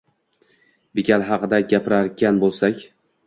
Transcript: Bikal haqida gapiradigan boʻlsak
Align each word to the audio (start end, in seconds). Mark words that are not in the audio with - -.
Bikal 0.99 1.27
haqida 1.27 1.59
gapiradigan 1.73 2.43
boʻlsak 2.47 2.81